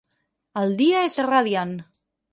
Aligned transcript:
El 0.61 0.73
dia 0.81 1.05
és 1.11 1.19
radiant. 1.29 1.79